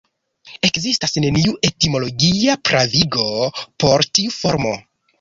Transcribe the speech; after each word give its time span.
Ekzistas 0.67 1.13
neniu 1.25 1.53
etimologia 1.69 2.57
pravigo 2.73 3.31
por 3.85 4.11
tiu 4.17 4.39
formo. 4.43 4.79